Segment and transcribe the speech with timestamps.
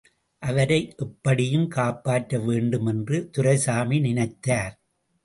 [0.41, 4.73] அவரை எப்படியும் காப்பாற்ற வேண்டும் என்று துரைசாமி நினைத்தார்.